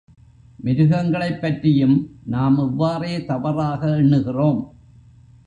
மிருகங்களைப் 0.63 1.39
பற்றியும் 1.39 1.95
நாம் 2.25 2.57
இவ்வாறே 2.57 3.25
தவறாக 3.25 3.87
எண்ணுகிறோம். 3.87 4.73